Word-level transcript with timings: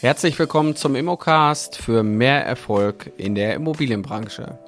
Herzlich 0.00 0.38
willkommen 0.38 0.76
zum 0.76 0.94
Immocast 0.94 1.78
für 1.78 2.02
mehr 2.02 2.44
Erfolg 2.44 3.10
in 3.16 3.34
der 3.34 3.54
Immobilienbranche. 3.54 4.58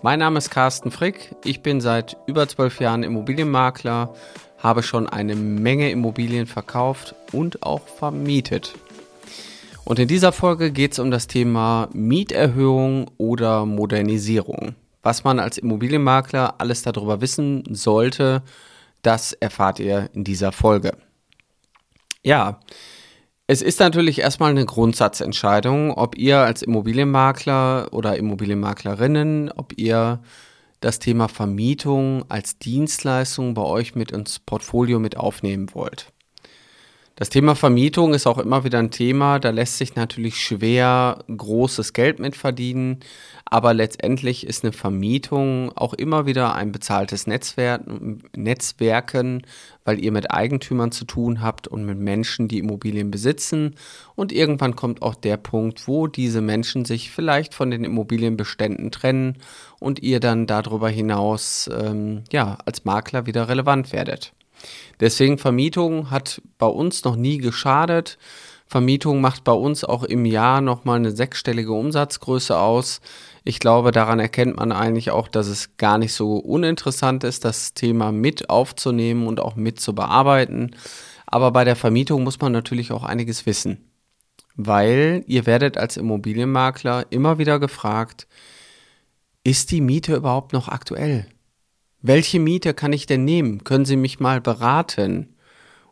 Mein 0.00 0.18
Name 0.18 0.38
ist 0.38 0.48
Carsten 0.48 0.90
Frick. 0.90 1.34
Ich 1.44 1.60
bin 1.60 1.82
seit 1.82 2.16
über 2.26 2.48
zwölf 2.48 2.80
Jahren 2.80 3.02
Immobilienmakler, 3.02 4.14
habe 4.56 4.82
schon 4.82 5.06
eine 5.06 5.36
Menge 5.36 5.90
Immobilien 5.90 6.46
verkauft 6.46 7.14
und 7.32 7.62
auch 7.62 7.86
vermietet. 7.86 8.74
Und 9.84 9.98
in 9.98 10.08
dieser 10.08 10.32
Folge 10.32 10.72
geht 10.72 10.92
es 10.92 10.98
um 10.98 11.10
das 11.10 11.26
Thema 11.26 11.90
Mieterhöhung 11.92 13.10
oder 13.18 13.66
Modernisierung. 13.66 14.74
Was 15.02 15.22
man 15.22 15.38
als 15.38 15.58
Immobilienmakler 15.58 16.54
alles 16.58 16.80
darüber 16.80 17.20
wissen 17.20 17.62
sollte, 17.68 18.42
das 19.02 19.34
erfahrt 19.34 19.80
ihr 19.80 20.08
in 20.14 20.24
dieser 20.24 20.50
Folge. 20.50 20.96
Ja, 22.22 22.60
es 23.46 23.60
ist 23.62 23.80
natürlich 23.80 24.20
erstmal 24.20 24.50
eine 24.50 24.64
Grundsatzentscheidung, 24.64 25.92
ob 25.92 26.16
ihr 26.16 26.38
als 26.38 26.62
Immobilienmakler 26.62 27.92
oder 27.92 28.16
Immobilienmaklerinnen, 28.16 29.50
ob 29.52 29.76
ihr 29.78 30.22
das 30.80 30.98
Thema 30.98 31.28
Vermietung 31.28 32.24
als 32.28 32.58
Dienstleistung 32.58 33.54
bei 33.54 33.62
euch 33.62 33.94
mit 33.94 34.10
ins 34.12 34.38
Portfolio 34.38 34.98
mit 34.98 35.16
aufnehmen 35.16 35.74
wollt. 35.74 36.11
Das 37.14 37.28
Thema 37.28 37.54
Vermietung 37.54 38.14
ist 38.14 38.26
auch 38.26 38.38
immer 38.38 38.64
wieder 38.64 38.78
ein 38.78 38.90
Thema. 38.90 39.38
Da 39.38 39.50
lässt 39.50 39.76
sich 39.76 39.96
natürlich 39.96 40.36
schwer 40.36 41.22
großes 41.28 41.92
Geld 41.92 42.18
mit 42.18 42.36
verdienen. 42.36 43.00
Aber 43.44 43.74
letztendlich 43.74 44.46
ist 44.46 44.64
eine 44.64 44.72
Vermietung 44.72 45.76
auch 45.76 45.92
immer 45.92 46.24
wieder 46.24 46.54
ein 46.54 46.72
bezahltes 46.72 47.26
Netzwerk, 47.26 47.82
Netzwerken, 48.34 49.42
weil 49.84 50.02
ihr 50.02 50.10
mit 50.10 50.30
Eigentümern 50.30 50.90
zu 50.90 51.04
tun 51.04 51.42
habt 51.42 51.68
und 51.68 51.84
mit 51.84 51.98
Menschen, 51.98 52.48
die 52.48 52.58
Immobilien 52.58 53.10
besitzen. 53.10 53.76
Und 54.14 54.32
irgendwann 54.32 54.74
kommt 54.74 55.02
auch 55.02 55.14
der 55.14 55.36
Punkt, 55.36 55.86
wo 55.86 56.06
diese 56.06 56.40
Menschen 56.40 56.86
sich 56.86 57.10
vielleicht 57.10 57.52
von 57.52 57.70
den 57.70 57.84
Immobilienbeständen 57.84 58.90
trennen 58.90 59.36
und 59.78 60.02
ihr 60.02 60.18
dann 60.18 60.46
darüber 60.46 60.88
hinaus 60.88 61.68
ähm, 61.78 62.24
ja, 62.32 62.56
als 62.64 62.86
Makler 62.86 63.26
wieder 63.26 63.50
relevant 63.50 63.92
werdet. 63.92 64.32
Deswegen 65.00 65.38
Vermietung 65.38 66.10
hat 66.10 66.40
bei 66.58 66.66
uns 66.66 67.04
noch 67.04 67.16
nie 67.16 67.38
geschadet. 67.38 68.18
Vermietung 68.66 69.20
macht 69.20 69.44
bei 69.44 69.52
uns 69.52 69.84
auch 69.84 70.02
im 70.02 70.24
Jahr 70.24 70.60
nochmal 70.60 70.96
eine 70.96 71.10
sechsstellige 71.10 71.72
Umsatzgröße 71.72 72.58
aus. 72.58 73.00
Ich 73.44 73.58
glaube, 73.58 73.92
daran 73.92 74.18
erkennt 74.18 74.56
man 74.56 74.72
eigentlich 74.72 75.10
auch, 75.10 75.28
dass 75.28 75.46
es 75.46 75.76
gar 75.76 75.98
nicht 75.98 76.14
so 76.14 76.36
uninteressant 76.36 77.24
ist, 77.24 77.44
das 77.44 77.74
Thema 77.74 78.12
mit 78.12 78.48
aufzunehmen 78.48 79.26
und 79.26 79.40
auch 79.40 79.56
mit 79.56 79.78
zu 79.80 79.94
bearbeiten. 79.94 80.74
Aber 81.26 81.50
bei 81.50 81.64
der 81.64 81.76
Vermietung 81.76 82.22
muss 82.24 82.40
man 82.40 82.52
natürlich 82.52 82.92
auch 82.92 83.02
einiges 83.02 83.44
wissen. 83.44 83.90
Weil 84.54 85.24
ihr 85.26 85.46
werdet 85.46 85.76
als 85.76 85.96
Immobilienmakler 85.96 87.06
immer 87.10 87.38
wieder 87.38 87.58
gefragt, 87.58 88.26
ist 89.44 89.70
die 89.70 89.80
Miete 89.80 90.14
überhaupt 90.14 90.52
noch 90.52 90.68
aktuell? 90.68 91.26
Welche 92.02 92.40
Miete 92.40 92.74
kann 92.74 92.92
ich 92.92 93.06
denn 93.06 93.24
nehmen? 93.24 93.64
Können 93.64 93.84
Sie 93.84 93.96
mich 93.96 94.20
mal 94.20 94.40
beraten? 94.40 95.36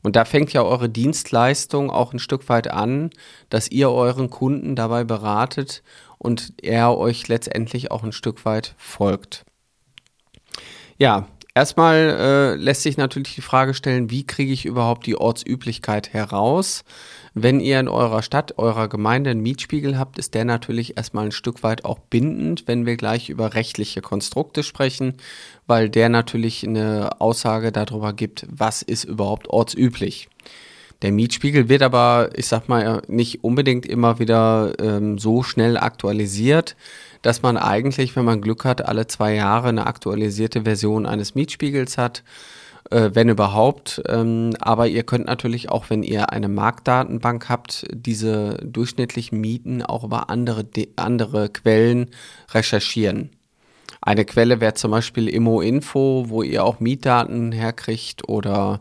Und 0.02 0.16
da 0.16 0.24
fängt 0.24 0.52
ja 0.52 0.62
eure 0.62 0.88
Dienstleistung 0.88 1.90
auch 1.90 2.12
ein 2.12 2.18
Stück 2.18 2.48
weit 2.48 2.68
an, 2.70 3.10
dass 3.48 3.70
ihr 3.70 3.90
euren 3.90 4.30
Kunden 4.30 4.74
dabei 4.74 5.04
beratet 5.04 5.82
und 6.18 6.54
er 6.62 6.96
euch 6.96 7.28
letztendlich 7.28 7.90
auch 7.90 8.02
ein 8.02 8.12
Stück 8.12 8.44
weit 8.44 8.74
folgt. 8.78 9.44
Ja, 10.98 11.28
erstmal 11.54 11.96
äh, 11.96 12.54
lässt 12.56 12.82
sich 12.82 12.96
natürlich 12.96 13.34
die 13.34 13.40
Frage 13.40 13.74
stellen, 13.74 14.10
wie 14.10 14.26
kriege 14.26 14.52
ich 14.52 14.66
überhaupt 14.66 15.06
die 15.06 15.16
Ortsüblichkeit 15.16 16.12
heraus? 16.12 16.84
Wenn 17.34 17.60
ihr 17.60 17.78
in 17.78 17.88
eurer 17.88 18.22
Stadt, 18.22 18.58
eurer 18.58 18.88
Gemeinde 18.88 19.30
einen 19.30 19.40
Mietspiegel 19.40 19.98
habt, 19.98 20.18
ist 20.18 20.34
der 20.34 20.44
natürlich 20.44 20.96
erstmal 20.96 21.26
ein 21.26 21.32
Stück 21.32 21.62
weit 21.62 21.84
auch 21.84 21.98
bindend, 21.98 22.66
wenn 22.66 22.86
wir 22.86 22.96
gleich 22.96 23.28
über 23.28 23.54
rechtliche 23.54 24.00
Konstrukte 24.00 24.62
sprechen, 24.62 25.14
weil 25.66 25.88
der 25.88 26.08
natürlich 26.08 26.66
eine 26.66 27.20
Aussage 27.20 27.70
darüber 27.70 28.12
gibt, 28.12 28.46
was 28.50 28.82
ist 28.82 29.04
überhaupt 29.04 29.48
ortsüblich. 29.48 30.28
Der 31.02 31.12
Mietspiegel 31.12 31.68
wird 31.68 31.82
aber, 31.82 32.30
ich 32.34 32.46
sag 32.46 32.68
mal, 32.68 33.02
nicht 33.08 33.42
unbedingt 33.42 33.86
immer 33.86 34.18
wieder 34.18 34.74
ähm, 34.80 35.18
so 35.18 35.42
schnell 35.42 35.78
aktualisiert, 35.78 36.76
dass 37.22 37.42
man 37.42 37.56
eigentlich, 37.56 38.16
wenn 38.16 38.24
man 38.24 38.42
Glück 38.42 38.64
hat, 38.64 38.86
alle 38.86 39.06
zwei 39.06 39.34
Jahre 39.34 39.68
eine 39.68 39.86
aktualisierte 39.86 40.62
Version 40.62 41.06
eines 41.06 41.34
Mietspiegels 41.34 41.96
hat 41.96 42.22
äh, 42.90 43.10
wenn 43.14 43.28
überhaupt. 43.28 44.02
Ähm, 44.08 44.54
aber 44.60 44.88
ihr 44.88 45.02
könnt 45.02 45.26
natürlich 45.26 45.68
auch, 45.70 45.90
wenn 45.90 46.02
ihr 46.02 46.32
eine 46.32 46.48
Marktdatenbank 46.48 47.48
habt, 47.48 47.86
diese 47.92 48.58
durchschnittlichen 48.64 49.40
Mieten 49.40 49.82
auch 49.82 50.04
über 50.04 50.30
andere, 50.30 50.66
andere 50.96 51.48
Quellen 51.48 52.10
recherchieren. 52.52 53.30
Eine 54.02 54.24
Quelle 54.24 54.60
wäre 54.60 54.74
zum 54.74 54.90
Beispiel 54.92 55.28
Immo-Info, 55.28 56.26
wo 56.28 56.42
ihr 56.42 56.64
auch 56.64 56.80
Mietdaten 56.80 57.52
herkriegt 57.52 58.28
oder 58.28 58.80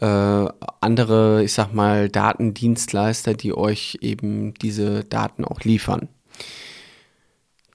äh, 0.00 0.46
andere, 0.80 1.42
ich 1.44 1.52
sag 1.52 1.72
mal, 1.72 2.08
Datendienstleister, 2.08 3.34
die 3.34 3.56
euch 3.56 3.98
eben 4.00 4.54
diese 4.54 5.04
Daten 5.04 5.44
auch 5.44 5.60
liefern. 5.60 6.08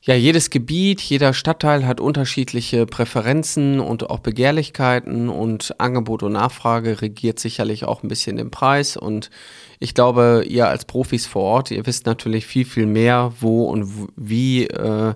Ja, 0.02 0.16
jedes 0.16 0.50
Gebiet, 0.50 1.02
jeder 1.02 1.34
Stadtteil 1.34 1.86
hat 1.86 2.00
unterschiedliche 2.00 2.86
Präferenzen 2.86 3.80
und 3.80 4.10
auch 4.10 4.20
Begehrlichkeiten 4.20 5.30
und 5.30 5.80
Angebot 5.80 6.24
und 6.24 6.32
Nachfrage 6.32 7.02
regiert 7.02 7.38
sicherlich 7.38 7.84
auch 7.84 8.02
ein 8.02 8.08
bisschen 8.08 8.38
den 8.38 8.50
Preis 8.50 8.96
und 8.98 9.30
ich 9.78 9.94
glaube, 9.94 10.46
ihr 10.48 10.68
als 10.68 10.86
Profis 10.86 11.28
vor 11.28 11.44
Ort, 11.44 11.72
ihr 11.72 11.86
wisst 11.86 12.06
natürlich 12.06 12.46
viel, 12.46 12.66
viel 12.66 12.86
mehr, 12.86 13.34
wo 13.40 13.66
und 13.66 14.10
wie 14.16 14.68
äh, 14.68 15.14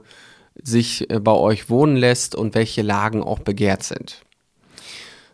sich 0.61 1.09
äh, 1.09 1.19
bei 1.19 1.33
euch 1.33 1.69
wohnen 1.69 1.95
lässt 1.95 2.35
und 2.35 2.53
welche 2.53 2.81
Lagen 2.81 3.23
auch 3.23 3.39
begehrt 3.39 3.83
sind. 3.83 4.21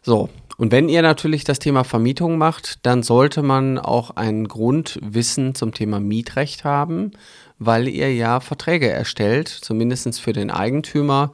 So, 0.01 0.29
und 0.59 0.73
wenn 0.73 0.89
ihr 0.89 1.01
natürlich 1.01 1.45
das 1.45 1.59
Thema 1.59 1.85
Vermietung 1.85 2.37
macht, 2.37 2.85
dann 2.85 3.01
sollte 3.01 3.43
man 3.43 3.77
auch 3.77 4.17
ein 4.17 4.45
Grundwissen 4.45 5.55
zum 5.55 5.73
Thema 5.73 6.01
Mietrecht 6.01 6.65
haben, 6.65 7.13
weil 7.59 7.87
ihr 7.87 8.13
ja 8.13 8.41
Verträge 8.41 8.89
erstellt, 8.89 9.47
zumindest 9.47 10.19
für 10.19 10.33
den 10.33 10.51
Eigentümer. 10.51 11.31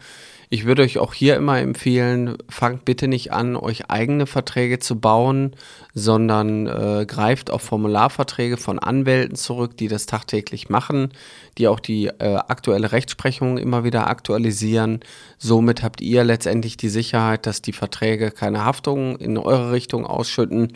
Ich 0.50 0.66
würde 0.66 0.83
euch 0.83 1.00
auch 1.00 1.13
hier 1.13 1.35
immer 1.35 1.59
empfehlen, 1.59 2.38
fangt 2.50 2.85
bitte 2.85 3.07
nicht 3.07 3.33
an, 3.33 3.56
euch 3.56 3.89
eigene 3.89 4.28
Verträge 4.28 4.79
zu 4.79 5.00
bauen, 5.00 5.56
sondern 5.94 6.67
äh, 6.67 7.06
greift 7.07 7.50
auf 7.50 7.63
Formularverträge 7.63 8.57
von 8.57 8.79
Anwälten 8.79 9.35
zurück, 9.35 9.78
die 9.78 9.88
das 9.88 10.05
tagtäglich 10.05 10.69
machen, 10.69 11.09
die 11.57 11.67
auch 11.67 11.79
die 11.79 12.07
äh, 12.07 12.35
aktuelle 12.35 12.91
Rechtsprechung 12.91 13.57
immer 13.57 13.84
wieder 13.84 14.07
aktualisieren. 14.07 15.00
Somit 15.38 15.84
habt 15.84 16.01
ihr 16.01 16.23
letztendlich 16.23 16.78
die 16.78 16.89
Sicherheit, 16.89 17.45
dass 17.45 17.61
die 17.61 17.73
Verträge 17.73 18.31
keine 18.31 18.63
Haftung 18.66 19.17
in 19.17 19.38
eure 19.38 19.72
Richtung 19.72 20.05
ausschütten 20.05 20.73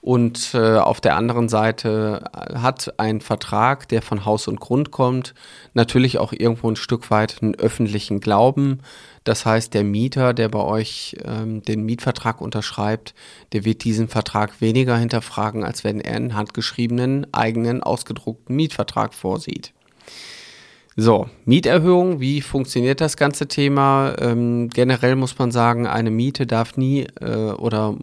und 0.00 0.54
äh, 0.54 0.76
auf 0.76 1.00
der 1.00 1.16
anderen 1.16 1.48
Seite 1.48 2.22
hat 2.32 2.94
ein 2.98 3.20
Vertrag, 3.20 3.88
der 3.88 4.00
von 4.00 4.24
Haus 4.24 4.46
und 4.46 4.60
Grund 4.60 4.90
kommt, 4.90 5.34
natürlich 5.74 6.18
auch 6.18 6.32
irgendwo 6.32 6.70
ein 6.70 6.76
Stück 6.76 7.10
weit 7.10 7.38
einen 7.42 7.56
öffentlichen 7.56 8.20
Glauben. 8.20 8.78
Das 9.24 9.44
heißt, 9.44 9.74
der 9.74 9.84
Mieter, 9.84 10.34
der 10.34 10.48
bei 10.48 10.60
euch 10.60 11.16
ähm, 11.24 11.62
den 11.62 11.84
Mietvertrag 11.84 12.40
unterschreibt, 12.40 13.14
der 13.52 13.64
wird 13.64 13.82
diesen 13.84 14.08
Vertrag 14.08 14.60
weniger 14.60 14.96
hinterfragen, 14.96 15.64
als 15.64 15.82
wenn 15.82 16.00
er 16.00 16.16
einen 16.16 16.34
handgeschriebenen, 16.34 17.26
eigenen, 17.34 17.82
ausgedruckten 17.82 18.54
Mietvertrag 18.54 19.14
vorsieht. 19.14 19.72
So, 20.96 21.28
Mieterhöhung, 21.44 22.20
wie 22.20 22.40
funktioniert 22.40 23.00
das 23.00 23.16
ganze 23.16 23.46
Thema? 23.46 24.14
Ähm, 24.18 24.68
generell 24.68 25.16
muss 25.16 25.38
man 25.38 25.52
sagen, 25.52 25.86
eine 25.86 26.10
Miete 26.10 26.46
darf 26.46 26.76
nie 26.76 27.06
äh, 27.20 27.52
oder 27.52 27.96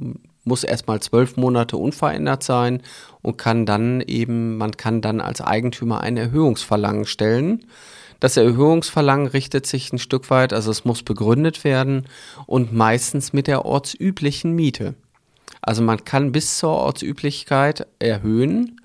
muss 0.46 0.64
erstmal 0.64 1.02
zwölf 1.02 1.36
Monate 1.36 1.76
unverändert 1.78 2.44
sein 2.44 2.82
und 3.22 3.38
kann 3.38 3.66
dann 3.66 4.02
eben, 4.02 4.58
man 4.58 4.78
kann 4.78 5.02
dann 5.02 5.20
als 5.20 5.42
Eigentümer 5.42 6.02
ein 6.02 6.16
Erhöhungsverlangen 6.16 7.06
stellen. 7.06 7.66
Das 8.20 8.38
Erhöhungsverlangen 8.38 9.28
richtet 9.28 9.68
sich 9.68 9.92
ein 9.92 10.00
Stück 10.00 10.30
weit, 10.30 10.54
also 10.54 10.72
es 10.72 10.86
muss 10.86 11.04
begründet 11.04 11.64
werden 11.64 12.06
und 12.46 12.74
meistens 12.74 13.34
mit 13.34 13.48
der 13.48 13.66
ortsüblichen 13.66 14.54
Miete. 14.54 14.96
Also 15.62 15.82
man 15.82 16.06
kann 16.06 16.32
bis 16.32 16.60
zur 16.60 16.72
Ortsüblichkeit 16.72 17.88
erhöhen 18.00 18.80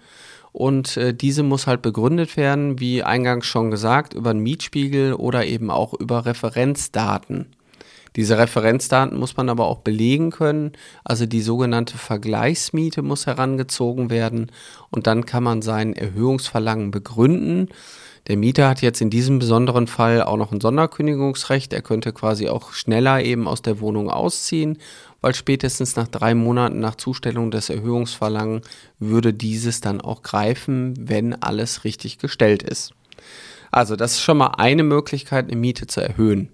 und 0.53 0.97
äh, 0.97 1.15
diese 1.15 1.43
muss 1.43 1.67
halt 1.67 1.83
begründet 1.83 2.37
werden, 2.37 2.81
wie 2.81 3.03
eingangs 3.03 3.47
schon 3.47 3.71
gesagt, 3.71 4.15
über 4.15 4.31
einen 4.31 4.41
Mietspiegel 4.41 5.15
oder 5.15 5.45
eben 5.45 5.71
auch 5.71 5.95
über 5.95 6.27
Referenzdaten. 6.27 7.55
Diese 8.17 8.39
Referenzdaten 8.39 9.19
muss 9.19 9.37
man 9.37 9.49
aber 9.49 9.67
auch 9.67 9.79
belegen 9.79 10.31
können. 10.31 10.73
Also 11.05 11.27
die 11.27 11.43
sogenannte 11.43 11.97
Vergleichsmiete 11.97 13.03
muss 13.03 13.27
herangezogen 13.27 14.11
werden 14.11 14.51
und 14.91 15.07
dann 15.07 15.27
kann 15.27 15.45
man 15.45 15.63
sein 15.63 15.95
Erhöhungsverlangen 15.95 16.91
begründen. 16.91 17.69
Der 18.27 18.37
Mieter 18.37 18.69
hat 18.69 18.83
jetzt 18.83 19.01
in 19.01 19.11
diesem 19.11 19.39
besonderen 19.39 19.87
Fall 19.87 20.23
auch 20.23 20.37
noch 20.37 20.53
ein 20.53 20.61
Sonderkündigungsrecht. 20.61 21.73
Er 21.73 21.83
könnte 21.83 22.13
quasi 22.13 22.49
auch 22.49 22.73
schneller 22.73 23.23
eben 23.23 23.49
aus 23.49 23.63
der 23.63 23.81
Wohnung 23.81 24.11
ausziehen, 24.11 24.79
weil 25.21 25.35
spätestens 25.35 25.97
nach 25.97 26.09
drei 26.09 26.35
Monaten 26.35 26.81
nach 26.81 26.97
Zustellung 26.97 27.51
des 27.51 27.71
Erhöhungsverlangen 27.71 28.63
würde 28.99 29.33
dieses 29.33 29.81
dann 29.81 30.01
auch 30.01 30.23
greifen, 30.23 30.95
wenn 30.99 31.41
alles 31.43 31.85
richtig 31.85 32.19
gestellt 32.19 32.63
ist. 32.63 32.93
Also 33.71 33.97
das 33.97 34.13
ist 34.13 34.21
schon 34.21 34.39
mal 34.39 34.55
eine 34.59 34.83
Möglichkeit, 34.83 35.47
eine 35.47 35.57
Miete 35.57 35.87
zu 35.87 36.01
erhöhen. 36.01 36.51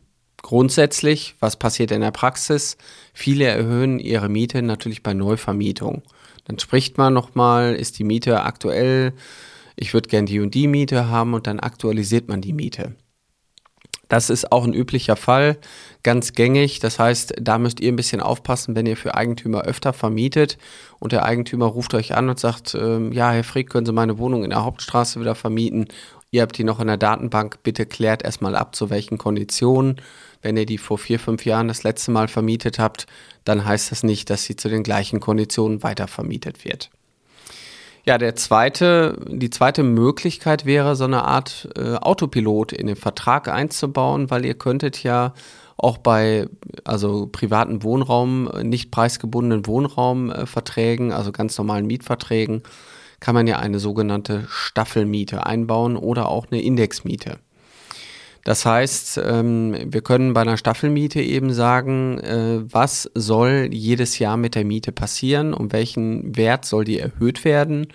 Grundsätzlich, 0.46 1.34
was 1.40 1.56
passiert 1.56 1.90
in 1.90 2.02
der 2.02 2.12
Praxis? 2.12 2.76
Viele 3.12 3.46
erhöhen 3.46 3.98
ihre 3.98 4.28
Miete 4.28 4.62
natürlich 4.62 5.02
bei 5.02 5.12
Neuvermietung. 5.12 6.02
Dann 6.44 6.60
spricht 6.60 6.98
man 6.98 7.12
nochmal, 7.12 7.74
ist 7.74 7.98
die 7.98 8.04
Miete 8.04 8.40
aktuell? 8.42 9.12
Ich 9.74 9.92
würde 9.92 10.08
gern 10.08 10.24
die 10.24 10.38
und 10.38 10.54
die 10.54 10.68
Miete 10.68 11.08
haben 11.08 11.34
und 11.34 11.48
dann 11.48 11.58
aktualisiert 11.58 12.28
man 12.28 12.42
die 12.42 12.52
Miete. 12.52 12.94
Das 14.08 14.30
ist 14.30 14.52
auch 14.52 14.62
ein 14.62 14.72
üblicher 14.72 15.16
Fall, 15.16 15.58
ganz 16.04 16.32
gängig. 16.32 16.78
Das 16.78 17.00
heißt, 17.00 17.34
da 17.40 17.58
müsst 17.58 17.80
ihr 17.80 17.90
ein 17.90 17.96
bisschen 17.96 18.20
aufpassen, 18.20 18.76
wenn 18.76 18.86
ihr 18.86 18.96
für 18.96 19.16
Eigentümer 19.16 19.62
öfter 19.62 19.92
vermietet 19.92 20.58
und 21.00 21.10
der 21.10 21.24
Eigentümer 21.24 21.66
ruft 21.66 21.92
euch 21.94 22.14
an 22.14 22.28
und 22.28 22.38
sagt, 22.38 22.74
äh, 22.74 23.08
ja, 23.08 23.32
Herr 23.32 23.42
Frick, 23.42 23.70
können 23.70 23.84
Sie 23.84 23.92
meine 23.92 24.18
Wohnung 24.18 24.44
in 24.44 24.50
der 24.50 24.64
Hauptstraße 24.64 25.20
wieder 25.20 25.34
vermieten? 25.34 25.88
Ihr 26.30 26.42
habt 26.42 26.58
die 26.58 26.64
noch 26.64 26.80
in 26.80 26.88
der 26.88 26.96
Datenbank, 26.96 27.62
bitte 27.62 27.86
klärt 27.86 28.22
erstmal 28.22 28.56
ab, 28.56 28.74
zu 28.74 28.90
welchen 28.90 29.16
Konditionen. 29.16 30.00
Wenn 30.42 30.56
ihr 30.56 30.66
die 30.66 30.78
vor 30.78 30.98
vier, 30.98 31.18
fünf 31.18 31.44
Jahren 31.44 31.68
das 31.68 31.82
letzte 31.82 32.10
Mal 32.10 32.28
vermietet 32.28 32.78
habt, 32.78 33.06
dann 33.44 33.64
heißt 33.64 33.90
das 33.90 34.02
nicht, 34.02 34.28
dass 34.28 34.44
sie 34.44 34.56
zu 34.56 34.68
den 34.68 34.82
gleichen 34.82 35.20
Konditionen 35.20 35.82
weiter 35.82 36.08
vermietet 36.08 36.64
wird. 36.64 36.90
Ja, 38.04 38.18
der 38.18 38.36
zweite, 38.36 39.18
die 39.26 39.50
zweite 39.50 39.82
Möglichkeit 39.82 40.64
wäre, 40.64 40.94
so 40.94 41.04
eine 41.04 41.24
Art 41.24 41.68
äh, 41.76 41.96
Autopilot 41.96 42.72
in 42.72 42.86
den 42.86 42.94
Vertrag 42.94 43.48
einzubauen, 43.48 44.30
weil 44.30 44.44
ihr 44.44 44.54
könntet 44.54 45.02
ja 45.02 45.34
auch 45.76 45.98
bei 45.98 46.48
also 46.84 47.26
privaten 47.26 47.82
Wohnraum, 47.82 48.48
nicht 48.62 48.92
preisgebundenen 48.92 49.66
Wohnraumverträgen, 49.66 51.12
also 51.12 51.32
ganz 51.32 51.58
normalen 51.58 51.86
Mietverträgen, 51.86 52.62
kann 53.26 53.34
man 53.34 53.48
ja 53.48 53.58
eine 53.58 53.80
sogenannte 53.80 54.46
Staffelmiete 54.48 55.46
einbauen 55.46 55.96
oder 55.96 56.28
auch 56.28 56.46
eine 56.48 56.62
Indexmiete. 56.62 57.40
Das 58.44 58.64
heißt, 58.64 59.20
ähm, 59.26 59.76
wir 59.84 60.00
können 60.02 60.32
bei 60.32 60.42
einer 60.42 60.56
Staffelmiete 60.56 61.20
eben 61.20 61.52
sagen, 61.52 62.20
äh, 62.20 62.60
was 62.72 63.10
soll 63.14 63.70
jedes 63.72 64.20
Jahr 64.20 64.36
mit 64.36 64.54
der 64.54 64.64
Miete 64.64 64.92
passieren, 64.92 65.54
um 65.54 65.72
welchen 65.72 66.36
Wert 66.36 66.66
soll 66.66 66.84
die 66.84 67.00
erhöht 67.00 67.44
werden, 67.44 67.88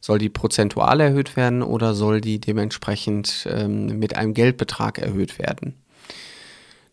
soll 0.00 0.18
die 0.18 0.28
prozentual 0.28 0.98
erhöht 0.98 1.36
werden 1.36 1.62
oder 1.62 1.94
soll 1.94 2.20
die 2.20 2.40
dementsprechend 2.40 3.46
ähm, 3.48 4.00
mit 4.00 4.16
einem 4.16 4.34
Geldbetrag 4.34 4.98
erhöht 4.98 5.38
werden. 5.38 5.74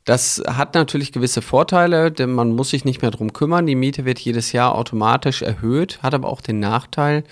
Das 0.05 0.39
hat 0.45 0.75
natürlich 0.75 1.11
gewisse 1.11 1.41
Vorteile, 1.41 2.11
denn 2.11 2.31
man 2.31 2.53
muss 2.55 2.69
sich 2.69 2.85
nicht 2.85 3.01
mehr 3.01 3.09
drum 3.09 3.33
kümmern. 3.33 3.65
Die 3.65 3.73
Miete 3.73 4.05
wird 4.05 4.19
jedes 4.19 4.51
Jahr 4.51 4.75
automatisch 4.75 5.41
erhöht, 5.41 6.03
hat 6.03 6.13
aber 6.13 6.29
auch 6.29 6.41
den 6.41 6.59
Nachteil, 6.59 7.23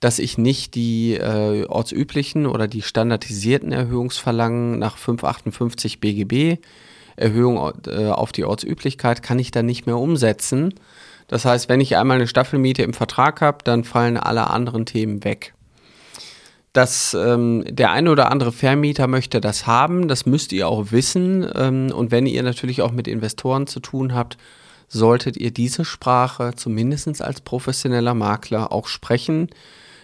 dass 0.00 0.18
ich 0.18 0.38
nicht 0.38 0.74
die 0.74 1.14
äh, 1.14 1.64
ortsüblichen 1.66 2.46
oder 2.46 2.68
die 2.68 2.82
standardisierten 2.82 3.72
Erhöhungsverlangen 3.72 4.78
nach 4.78 4.98
558 4.98 6.00
BGB 6.00 6.58
Erhöhung 7.16 7.72
äh, 7.86 8.08
auf 8.08 8.32
die 8.32 8.44
Ortsüblichkeit 8.44 9.22
kann 9.22 9.38
ich 9.38 9.50
dann 9.50 9.66
nicht 9.66 9.86
mehr 9.86 9.96
umsetzen. 9.96 10.74
Das 11.28 11.44
heißt, 11.44 11.68
wenn 11.68 11.80
ich 11.80 11.96
einmal 11.96 12.18
eine 12.18 12.28
Staffelmiete 12.28 12.82
im 12.82 12.92
Vertrag 12.92 13.40
habe, 13.40 13.58
dann 13.64 13.84
fallen 13.84 14.16
alle 14.16 14.48
anderen 14.50 14.86
Themen 14.86 15.24
weg. 15.24 15.54
Dass 16.72 17.14
ähm, 17.14 17.64
der 17.68 17.90
eine 17.90 18.10
oder 18.10 18.30
andere 18.30 18.52
Vermieter 18.52 19.06
möchte 19.06 19.40
das 19.40 19.66
haben, 19.66 20.08
das 20.08 20.26
müsst 20.26 20.52
ihr 20.52 20.68
auch 20.68 20.92
wissen. 20.92 21.46
Ähm, 21.54 21.90
und 21.90 22.10
wenn 22.10 22.26
ihr 22.26 22.42
natürlich 22.42 22.82
auch 22.82 22.92
mit 22.92 23.08
Investoren 23.08 23.66
zu 23.66 23.80
tun 23.80 24.14
habt, 24.14 24.36
solltet 24.88 25.38
ihr 25.38 25.50
diese 25.50 25.84
Sprache 25.84 26.52
zumindest 26.54 27.22
als 27.22 27.40
professioneller 27.40 28.14
Makler 28.14 28.70
auch 28.70 28.86
sprechen 28.86 29.48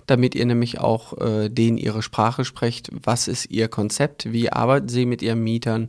damit 0.06 0.34
ihr 0.34 0.46
nämlich 0.46 0.80
auch 0.80 1.18
äh, 1.18 1.48
denen 1.48 1.78
ihre 1.78 2.02
Sprache 2.02 2.44
sprecht. 2.44 2.90
Was 3.02 3.28
ist 3.28 3.50
ihr 3.50 3.68
Konzept? 3.68 4.32
Wie 4.32 4.50
arbeiten 4.50 4.88
sie 4.88 5.06
mit 5.06 5.22
ihren 5.22 5.42
Mietern? 5.42 5.88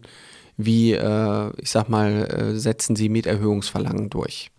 Wie, 0.58 0.94
äh, 0.94 1.52
ich 1.58 1.72
sag 1.72 1.90
mal, 1.90 2.26
äh, 2.26 2.60
setzen 2.60 2.96
sie 2.96 3.10
Mieterhöhungsverlangen 3.10 4.10
durch? 4.10 4.52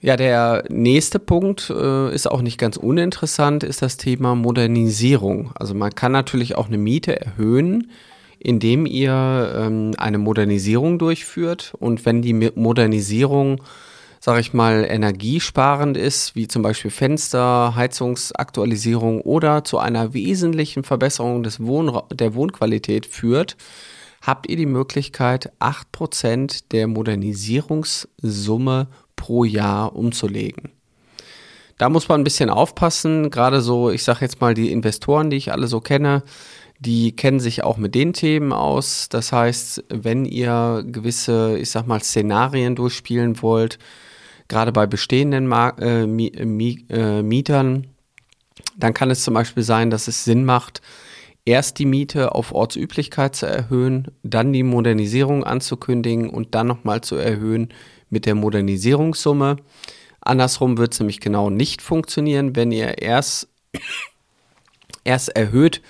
Ja, 0.00 0.16
der 0.16 0.64
nächste 0.68 1.18
Punkt 1.18 1.70
äh, 1.70 2.14
ist 2.14 2.30
auch 2.30 2.42
nicht 2.42 2.58
ganz 2.58 2.76
uninteressant, 2.76 3.64
ist 3.64 3.80
das 3.80 3.96
Thema 3.96 4.34
Modernisierung. 4.34 5.52
Also 5.54 5.74
man 5.74 5.94
kann 5.94 6.12
natürlich 6.12 6.54
auch 6.54 6.66
eine 6.66 6.78
Miete 6.78 7.18
erhöhen, 7.18 7.90
indem 8.38 8.84
ihr 8.84 9.52
ähm, 9.56 9.92
eine 9.96 10.18
Modernisierung 10.18 10.98
durchführt. 10.98 11.72
Und 11.78 12.04
wenn 12.04 12.20
die 12.20 12.34
Modernisierung 12.34 13.62
sage 14.26 14.40
ich 14.40 14.52
mal, 14.52 14.84
energiesparend 14.90 15.96
ist, 15.96 16.34
wie 16.34 16.48
zum 16.48 16.62
Beispiel 16.62 16.90
Fenster, 16.90 17.76
Heizungsaktualisierung 17.76 19.20
oder 19.20 19.62
zu 19.62 19.78
einer 19.78 20.14
wesentlichen 20.14 20.82
Verbesserung 20.82 21.44
des 21.44 21.64
Wohn 21.64 21.96
der 22.12 22.34
Wohnqualität 22.34 23.06
führt, 23.06 23.56
habt 24.20 24.48
ihr 24.48 24.56
die 24.56 24.66
Möglichkeit, 24.66 25.52
8% 25.60 26.64
der 26.72 26.88
Modernisierungssumme 26.88 28.88
pro 29.14 29.44
Jahr 29.44 29.94
umzulegen. 29.94 30.72
Da 31.78 31.88
muss 31.88 32.08
man 32.08 32.20
ein 32.20 32.24
bisschen 32.24 32.50
aufpassen, 32.50 33.30
gerade 33.30 33.60
so, 33.60 33.90
ich 33.90 34.02
sage 34.02 34.22
jetzt 34.22 34.40
mal, 34.40 34.54
die 34.54 34.72
Investoren, 34.72 35.30
die 35.30 35.36
ich 35.36 35.52
alle 35.52 35.68
so 35.68 35.80
kenne, 35.80 36.24
die 36.80 37.14
kennen 37.14 37.38
sich 37.38 37.62
auch 37.62 37.76
mit 37.76 37.94
den 37.94 38.12
Themen 38.12 38.52
aus. 38.52 39.08
Das 39.08 39.30
heißt, 39.30 39.84
wenn 39.88 40.24
ihr 40.24 40.82
gewisse, 40.84 41.58
ich 41.58 41.70
sag 41.70 41.86
mal, 41.86 42.02
Szenarien 42.02 42.74
durchspielen 42.74 43.40
wollt, 43.40 43.78
gerade 44.48 44.72
bei 44.72 44.86
bestehenden 44.86 45.46
Mar 45.46 45.78
äh, 45.80 46.04
äh, 46.04 47.22
Mietern, 47.22 47.86
dann 48.76 48.94
kann 48.94 49.10
es 49.10 49.22
zum 49.22 49.34
Beispiel 49.34 49.62
sein, 49.62 49.90
dass 49.90 50.08
es 50.08 50.24
Sinn 50.24 50.44
macht, 50.44 50.82
erst 51.44 51.78
die 51.78 51.86
Miete 51.86 52.34
auf 52.34 52.52
Ortsüblichkeit 52.52 53.34
zu 53.36 53.46
erhöhen, 53.46 54.08
dann 54.22 54.52
die 54.52 54.62
Modernisierung 54.62 55.44
anzukündigen 55.44 56.28
und 56.28 56.54
dann 56.54 56.66
nochmal 56.66 57.00
zu 57.00 57.16
erhöhen 57.16 57.72
mit 58.10 58.26
der 58.26 58.34
Modernisierungssumme. 58.34 59.56
Andersrum 60.20 60.76
wird 60.76 60.92
es 60.92 61.00
nämlich 61.00 61.20
genau 61.20 61.50
nicht 61.50 61.82
funktionieren, 61.82 62.56
wenn 62.56 62.72
ihr 62.72 62.98
erst, 63.00 63.48
erst 65.04 65.30
erhöht 65.36 65.82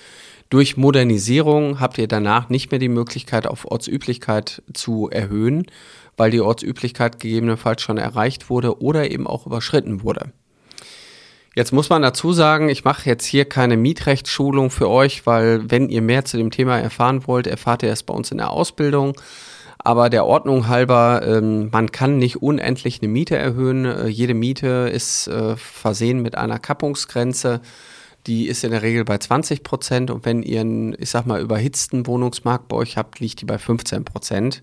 durch 0.49 0.77
Modernisierung, 0.77 1.79
habt 1.79 1.97
ihr 1.97 2.07
danach 2.07 2.49
nicht 2.49 2.71
mehr 2.71 2.79
die 2.79 2.89
Möglichkeit, 2.89 3.47
auf 3.47 3.65
Ortsüblichkeit 3.65 4.61
zu 4.73 5.09
erhöhen, 5.09 5.65
weil 6.15 6.31
die 6.31 6.41
Ortsüblichkeit 6.41 7.19
gegebenenfalls 7.19 7.81
schon 7.81 7.97
erreicht 7.97 8.49
wurde 8.49 8.81
oder 8.81 9.11
eben 9.11 9.27
auch 9.27 9.45
überschritten 9.45 10.03
wurde. 10.03 10.31
Jetzt 11.55 11.73
muss 11.73 11.89
man 11.89 12.03
dazu 12.03 12.33
sagen, 12.33 12.69
ich 12.69 12.83
mache 12.83 13.09
jetzt 13.09 13.25
hier 13.25 13.45
keine 13.45 13.77
Mietrechtsschulung 13.77 14.69
für 14.69 14.89
euch, 14.89 15.25
weil 15.25 15.71
wenn 15.71 15.89
ihr 15.89 16.03
mehr 16.03 16.23
zu 16.23 16.37
dem 16.37 16.51
Thema 16.51 16.77
erfahren 16.77 17.25
wollt, 17.25 17.47
erfahrt 17.47 17.81
ihr 17.81 17.91
es 17.91 18.03
bei 18.03 18.13
uns 18.13 18.31
in 18.31 18.37
der 18.37 18.51
Ausbildung. 18.51 19.15
Aber 19.79 20.09
der 20.09 20.25
Ordnung 20.27 20.67
halber, 20.67 21.23
ähm, 21.25 21.69
man 21.71 21.91
kann 21.91 22.17
nicht 22.17 22.43
unendlich 22.43 23.01
eine 23.01 23.11
Miete 23.11 23.37
erhöhen. 23.37 23.85
Äh, 23.85 24.07
jede 24.07 24.35
Miete 24.35 24.89
ist 24.93 25.27
äh, 25.27 25.55
versehen 25.55 26.21
mit 26.21 26.35
einer 26.35 26.59
Kappungsgrenze. 26.59 27.61
Die 28.27 28.47
ist 28.47 28.63
in 28.63 28.71
der 28.71 28.81
Regel 28.81 29.05
bei 29.05 29.17
20 29.17 29.63
Prozent. 29.63 30.11
Und 30.11 30.25
wenn 30.25 30.43
ihr 30.43 30.61
einen, 30.61 30.95
ich 30.99 31.09
sag 31.09 31.25
mal, 31.25 31.41
überhitzten 31.41 32.05
Wohnungsmarkt 32.05 32.67
bei 32.67 32.75
euch 32.75 32.97
habt, 32.97 33.19
liegt 33.19 33.41
die 33.41 33.45
bei 33.45 33.57
15 33.57 34.03
Prozent. 34.03 34.61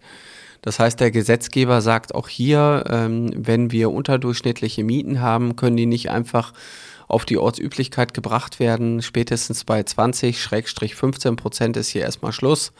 Das 0.62 0.78
heißt, 0.78 1.00
der 1.00 1.10
Gesetzgeber 1.10 1.80
sagt 1.82 2.14
auch 2.14 2.28
hier, 2.28 2.84
ähm, 2.88 3.30
wenn 3.36 3.70
wir 3.70 3.90
unterdurchschnittliche 3.90 4.84
Mieten 4.84 5.20
haben, 5.20 5.56
können 5.56 5.76
die 5.76 5.86
nicht 5.86 6.10
einfach 6.10 6.52
auf 7.08 7.24
die 7.24 7.38
Ortsüblichkeit 7.38 8.14
gebracht 8.14 8.60
werden. 8.60 9.02
Spätestens 9.02 9.64
bei 9.64 9.80
20-15 9.80 11.36
Prozent 11.36 11.76
ist 11.76 11.88
hier 11.88 12.02
erstmal 12.02 12.32
Schluss, 12.32 12.72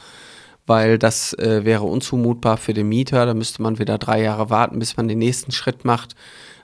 weil 0.67 0.99
das 0.99 1.35
äh, 1.35 1.65
wäre 1.65 1.85
unzumutbar 1.85 2.57
für 2.57 2.73
den 2.73 2.89
Mieter. 2.89 3.27
Da 3.27 3.35
müsste 3.35 3.63
man 3.63 3.79
wieder 3.79 3.99
drei 3.99 4.23
Jahre 4.23 4.49
warten, 4.51 4.79
bis 4.79 4.97
man 4.97 5.09
den 5.09 5.19
nächsten 5.19 5.53
Schritt 5.53 5.85
macht. 5.85 6.15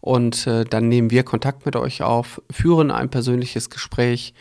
Und 0.00 0.46
äh, 0.46 0.64
dann 0.64 0.88
nehmen 0.88 1.10
wir 1.10 1.22
Kontakt 1.22 1.66
mit 1.66 1.76
euch 1.76 2.02
auf, 2.02 2.40
führen 2.50 2.90
ein 2.90 3.10
persönliches 3.10 3.68
Gespräch 3.68 4.32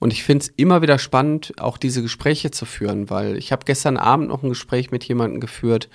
und 0.00 0.12
ich 0.12 0.24
finde 0.24 0.42
es 0.42 0.52
immer 0.56 0.82
wieder 0.82 0.98
spannend, 0.98 1.52
auch 1.58 1.78
diese 1.78 2.02
Gespräche 2.02 2.50
zu 2.50 2.66
führen, 2.66 3.08
weil 3.08 3.36
ich 3.36 3.52
habe 3.52 3.64
gestern 3.64 3.96
Abend 3.96 4.28
noch 4.28 4.42
ein 4.42 4.48
Gespräch 4.48 4.90
mit 4.90 5.04
jemandem 5.04 5.38
geführt, 5.38 5.88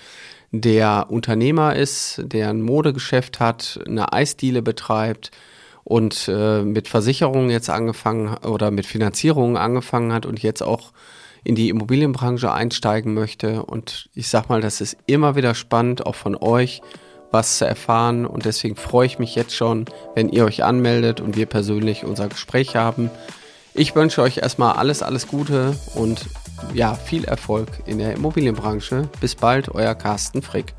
der 0.52 1.08
Unternehmer 1.10 1.76
ist, 1.76 2.22
der 2.24 2.50
ein 2.50 2.62
Modegeschäft 2.62 3.42
hat, 3.42 3.82
eine 3.86 4.14
Eisdiele 4.14 4.62
betreibt 4.62 5.32
und 5.84 6.30
äh, 6.30 6.64
mit 6.64 6.88
Versicherungen 6.88 7.50
jetzt 7.50 7.70
angefangen 7.70 8.38
oder 8.38 8.72
mit 8.72 8.86
Finanzierungen 8.86 9.58
angefangen 9.58 10.14
hat 10.14 10.26
und 10.26 10.42
jetzt 10.42 10.64
auch 10.64 10.94
in 11.44 11.56
die 11.56 11.70
Immobilienbranche 11.70 12.52
einsteigen 12.52 13.14
möchte. 13.14 13.64
Und 13.64 14.10
ich 14.14 14.30
sag 14.30 14.50
mal, 14.50 14.62
das 14.62 14.82
ist 14.82 14.98
immer 15.06 15.36
wieder 15.36 15.56
spannend, 15.56 16.06
auch 16.06 16.16
von 16.16 16.36
euch 16.36 16.82
was 17.32 17.58
zu 17.58 17.66
erfahren. 17.66 18.26
Und 18.26 18.46
deswegen 18.46 18.76
freue 18.76 19.06
ich 19.06 19.20
mich 19.20 19.36
jetzt 19.36 19.56
schon, 19.56 19.86
wenn 20.16 20.30
ihr 20.30 20.46
euch 20.46 20.64
anmeldet 20.64 21.22
und 21.22 21.36
wir 21.36 21.46
persönlich 21.46 22.06
unser 22.06 22.28
Gespräch 22.28 22.76
haben. 22.76 23.10
Ich 23.74 23.96
wünsche 23.96 24.22
euch 24.22 24.38
erstmal 24.38 24.74
alles, 24.74 25.04
alles 25.04 25.28
Gute 25.28 25.78
und 25.96 26.26
ja, 26.74 26.96
viel 26.96 27.24
Erfolg 27.24 27.70
in 27.86 28.00
der 28.00 28.14
Immobilienbranche. 28.14 29.08
Bis 29.22 29.36
bald, 29.36 29.70
euer 29.70 29.96
Carsten 29.96 30.42
Frick. 30.42 30.74